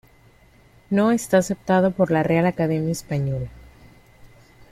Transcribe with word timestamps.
No 0.89 1.11
está 1.11 1.37
aceptado 1.37 1.91
por 1.91 2.09
la 2.09 2.23
Real 2.23 2.47
Academia 2.47 2.91
Española. 2.91 3.49